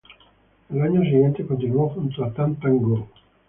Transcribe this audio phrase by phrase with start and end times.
[0.71, 3.07] En los años siguientes continuó junto a "Tam Tam Go!